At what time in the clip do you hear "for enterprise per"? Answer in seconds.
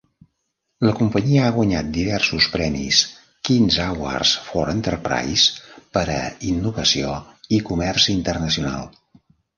4.47-6.07